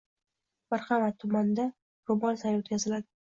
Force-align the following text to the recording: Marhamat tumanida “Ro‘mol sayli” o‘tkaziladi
Marhamat 0.73 1.19
tumanida 1.25 1.67
“Ro‘mol 2.11 2.41
sayli” 2.45 2.63
o‘tkaziladi 2.63 3.07